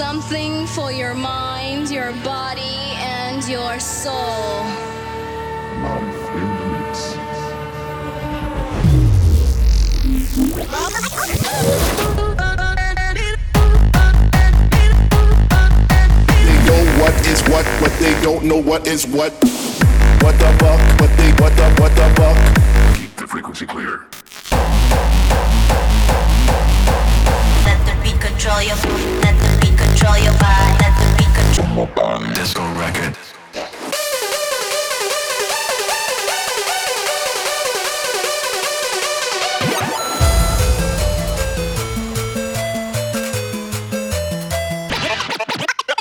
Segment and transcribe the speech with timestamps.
[0.00, 4.64] something for your mind, your body, and your soul.
[5.84, 6.50] Life in.
[16.46, 19.32] They know what is what, but they don't know what is what.
[20.22, 20.80] What the fuck?
[20.98, 22.38] What they what the what the fuck?
[22.96, 24.06] Keep the frequency clear.
[27.66, 29.19] Let the beat control your Let the beat
[30.00, 30.72] control your body.
[30.80, 33.16] Let the beat control Disco record.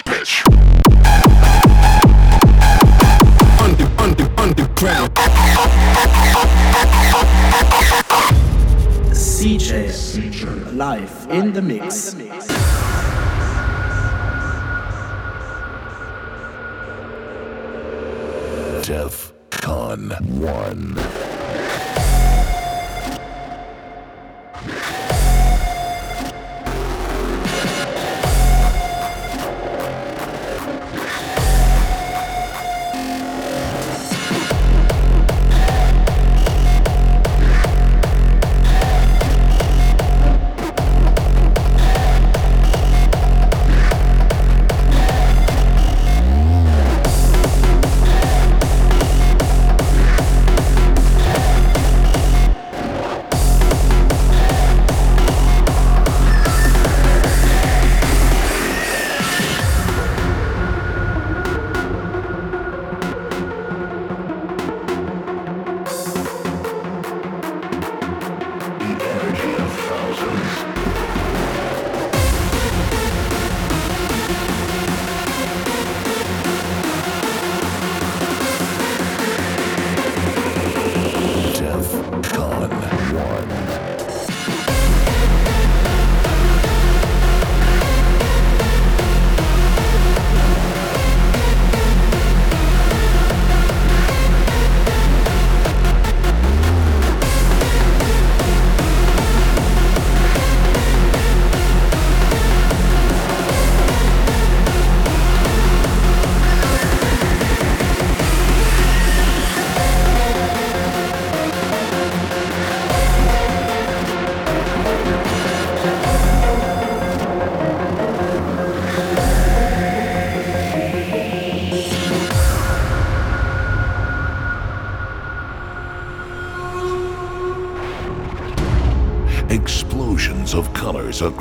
[0.06, 0.46] Bitch.
[3.60, 5.12] Under under underground.
[9.12, 9.92] Ceejay
[10.74, 12.49] live in the mix.
[20.70, 20.99] 1.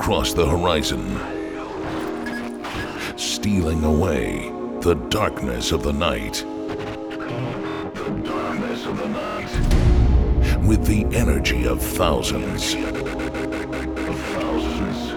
[0.09, 1.05] Across the horizon,
[3.19, 6.33] stealing away the darkness of the night.
[7.93, 9.51] The darkness of the night.
[10.67, 12.73] With the energy of thousands.
[12.73, 15.13] Of thousands.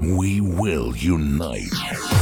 [0.00, 2.13] We will unite.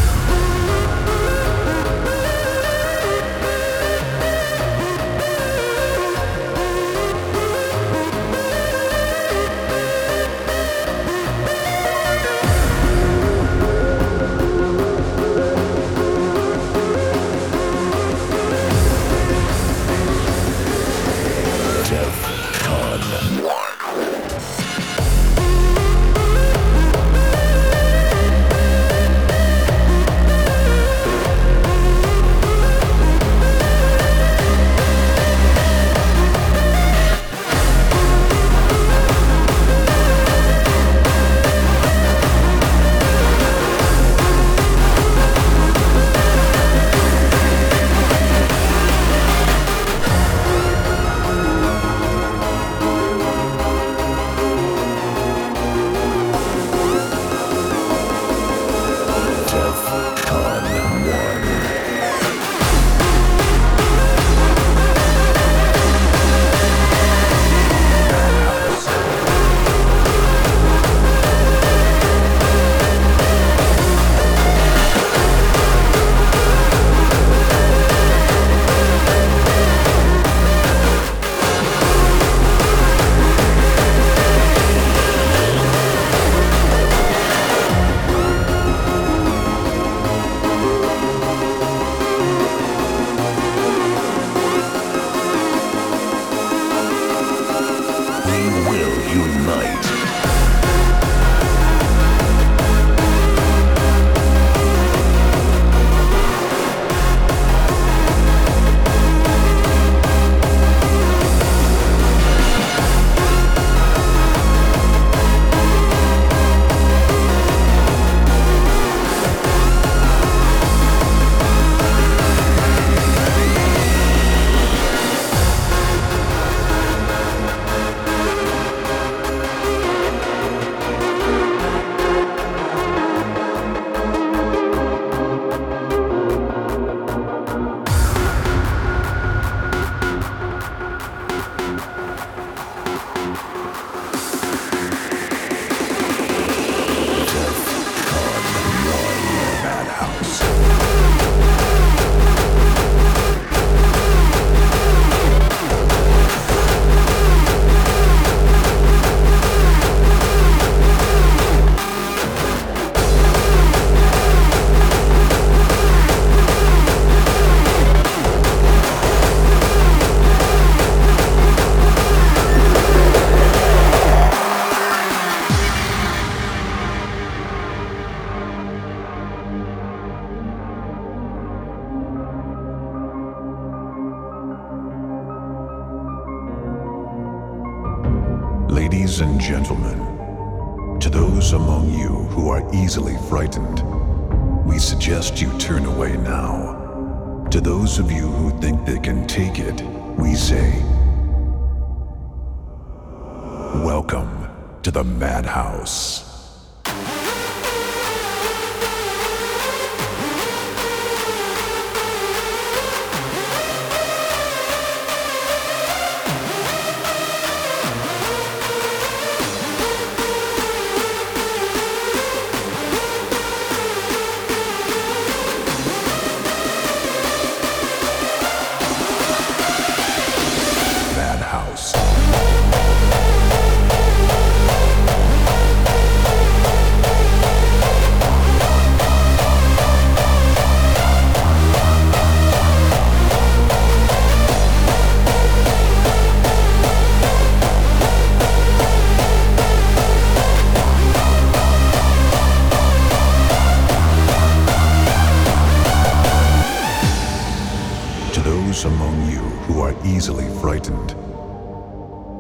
[258.83, 261.15] Those among you who are easily frightened,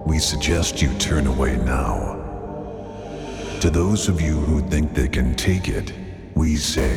[0.07, 2.19] we suggest you turn away now.
[3.61, 5.93] To those of you who think they can take it,
[6.35, 6.97] we say,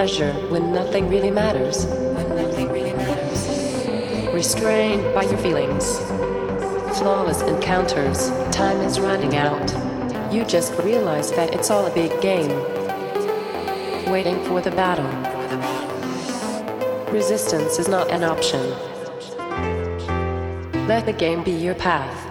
[0.00, 1.84] pleasure when nothing really matters.
[1.84, 4.32] When nothing really matters.
[4.32, 5.98] Restrained by your feelings.
[6.96, 8.30] Flawless encounters.
[8.50, 9.70] Time is running out.
[10.32, 12.48] You just realize that it's all a big game.
[14.10, 15.12] Waiting for the battle.
[17.12, 18.70] Resistance is not an option.
[20.88, 22.29] Let the game be your path.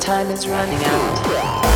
[0.00, 1.73] Time is running out.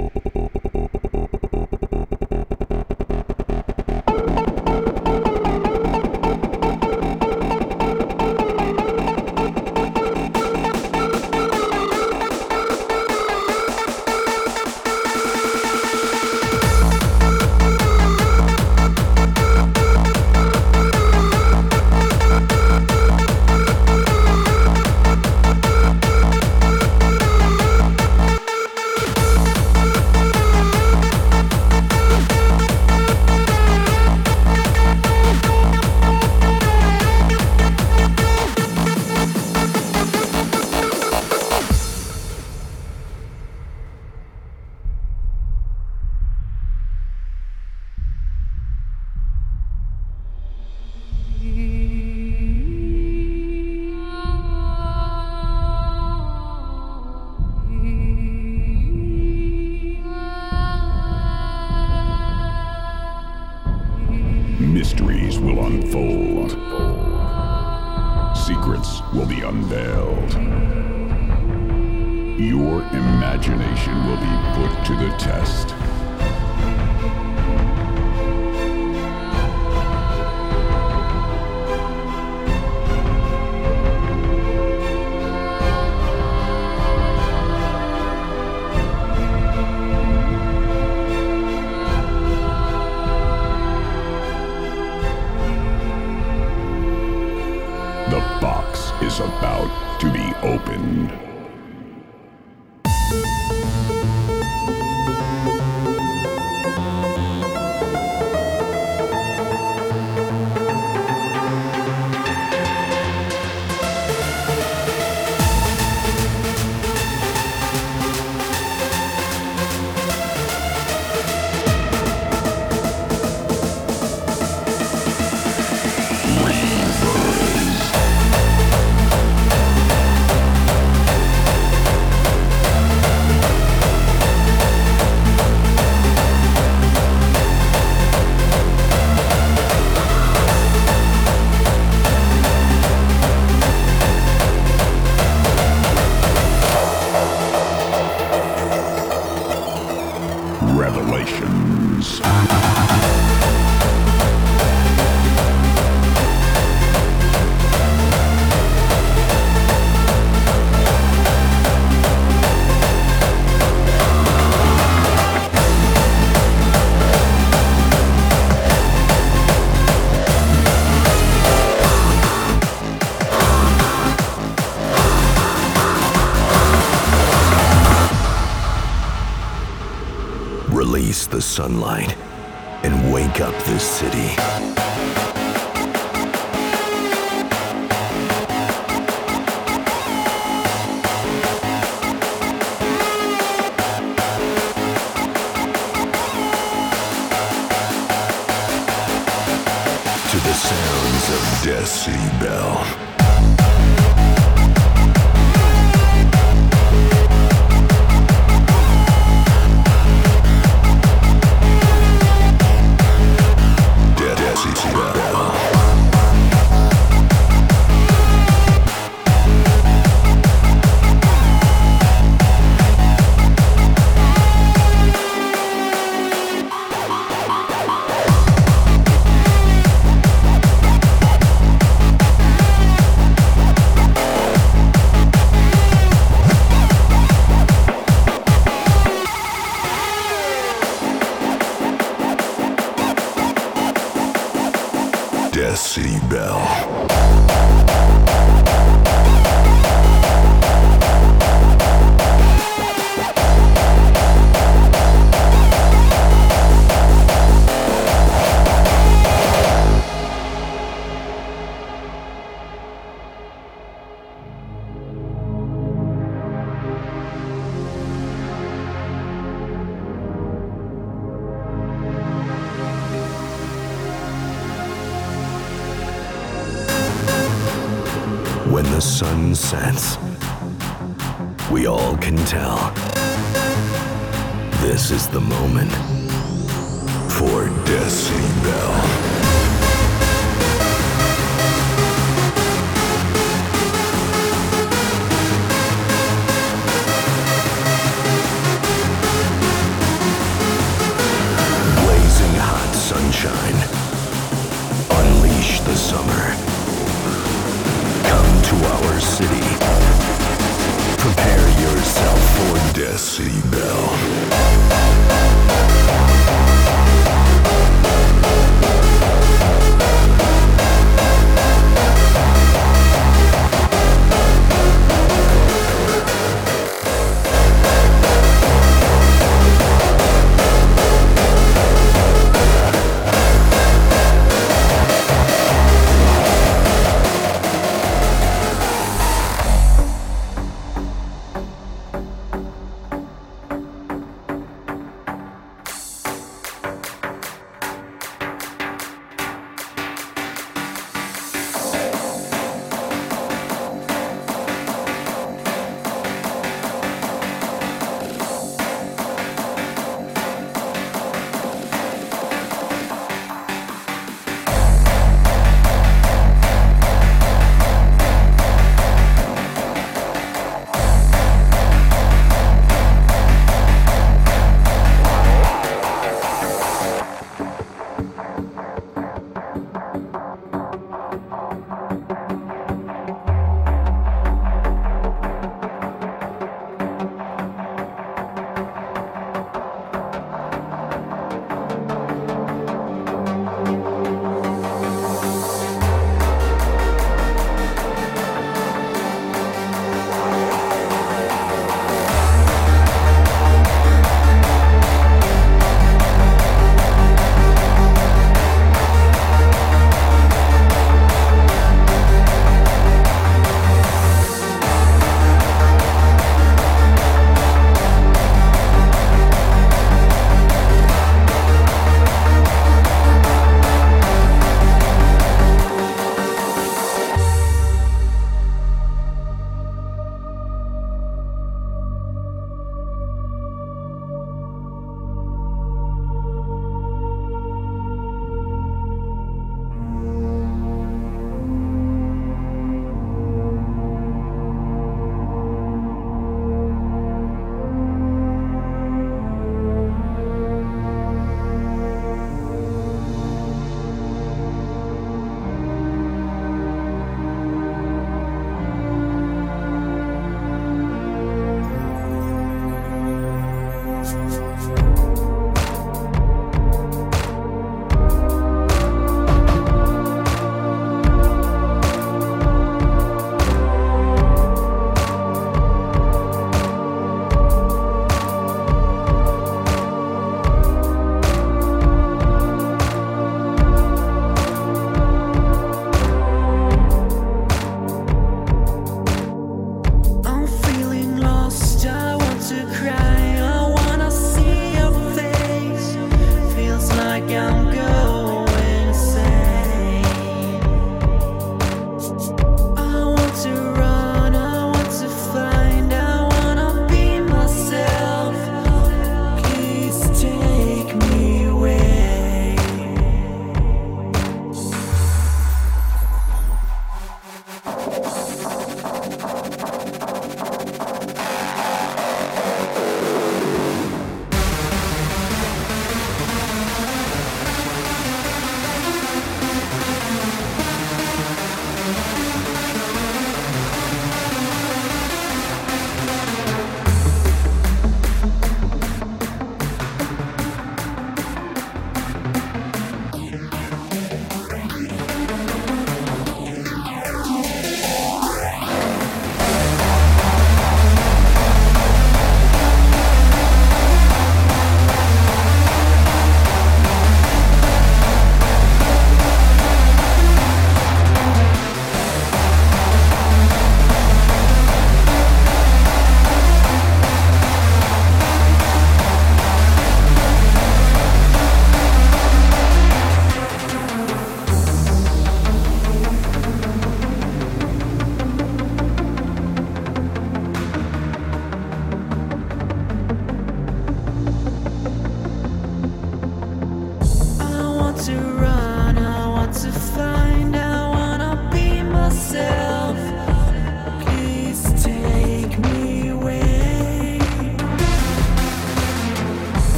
[100.67, 101.20] Opened.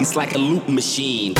[0.00, 1.34] It's like a loop machine.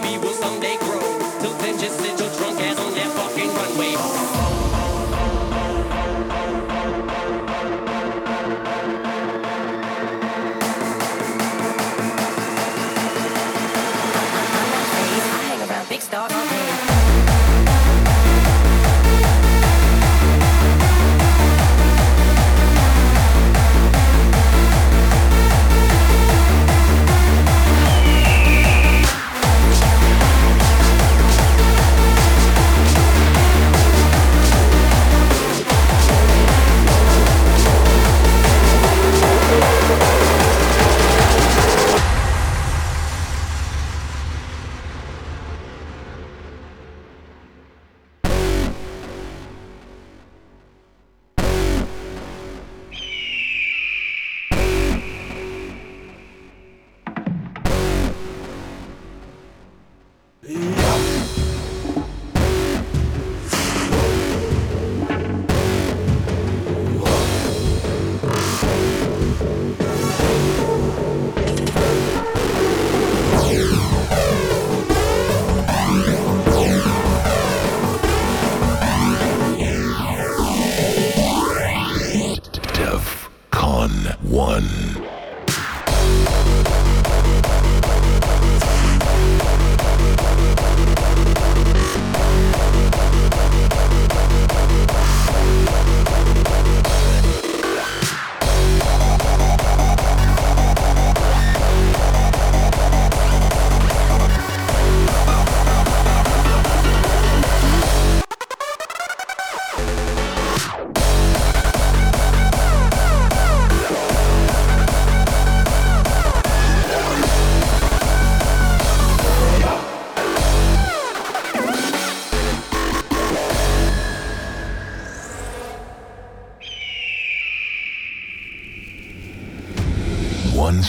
[0.00, 1.13] baby will someday grow.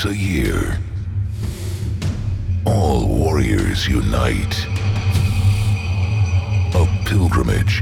[0.08, 0.80] A year,
[2.64, 4.68] all warriors unite.
[6.76, 7.82] A pilgrimage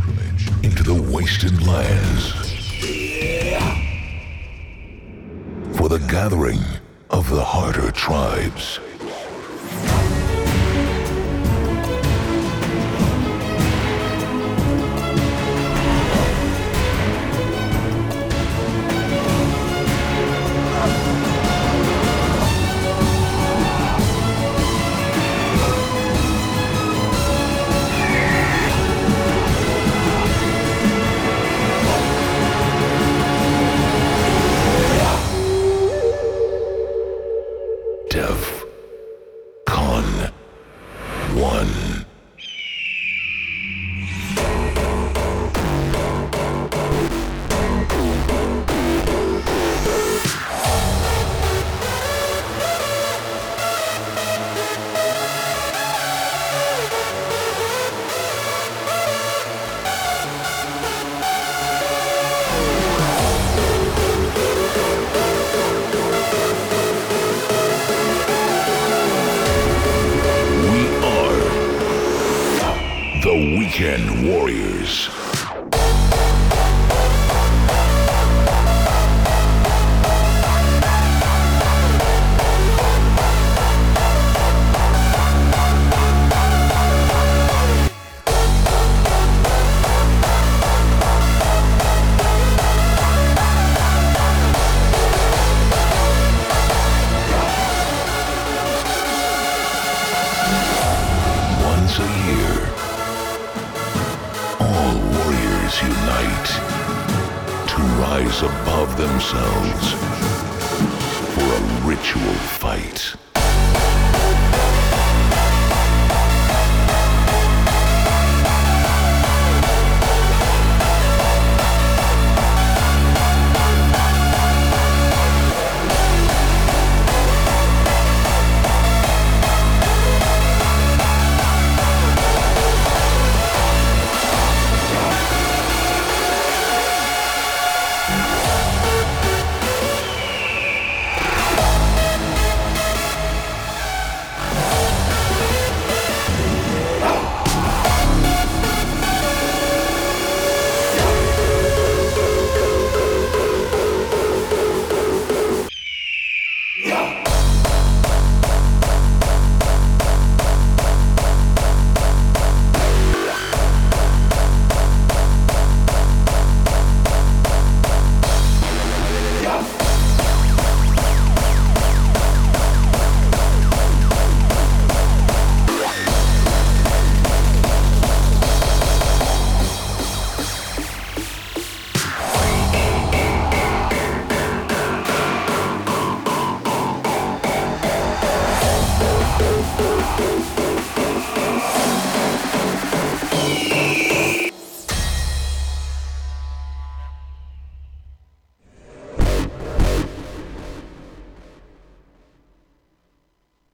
[0.63, 2.31] into the wasted lands.
[5.77, 6.61] For the gathering
[7.09, 8.79] of the harder tribes.